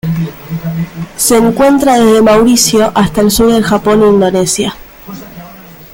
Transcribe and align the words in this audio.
Se 1.15 1.37
encuentra 1.37 1.99
desde 1.99 2.23
Mauricio 2.23 2.91
hasta 2.95 3.21
el 3.21 3.29
sur 3.29 3.53
del 3.53 3.61
Japón 3.61 4.01
y 4.01 4.07
Indonesia. 4.07 4.75